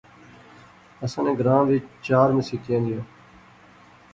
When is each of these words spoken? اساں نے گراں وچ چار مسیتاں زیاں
اساں 1.03 1.23
نے 1.25 1.33
گراں 1.39 1.61
وچ 1.69 1.85
چار 2.05 2.29
مسیتاں 2.37 2.79
زیاں 2.85 3.03